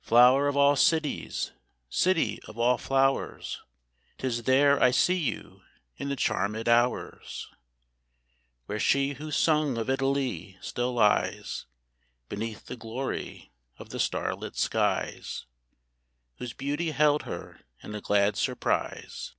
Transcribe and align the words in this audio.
Flower 0.00 0.48
of 0.48 0.56
all 0.56 0.76
Cities! 0.76 1.52
City 1.90 2.38
of 2.44 2.56
all 2.56 2.78
Flowers! 2.78 3.60
'T 4.16 4.26
is 4.26 4.42
there 4.44 4.82
I 4.82 4.90
see 4.90 5.16
you 5.18 5.60
in 5.98 6.08
the 6.08 6.16
charmed 6.16 6.66
hours, 6.70 7.50
Where 8.64 8.80
she 8.80 9.12
who" 9.12 9.30
sang 9.46 9.76
of 9.76 9.90
Italy" 9.90 10.56
still 10.62 10.94
lies 10.94 11.66
Beneath 12.30 12.64
the 12.64 12.76
glory 12.78 13.52
of 13.78 13.90
the 13.90 14.00
starlit 14.00 14.56
skies, 14.56 15.44
Whose 16.38 16.54
beauty 16.54 16.92
held 16.92 17.24
her 17.24 17.60
in 17.82 17.94
a 17.94 18.00
glad 18.00 18.36
surprise. 18.38 19.34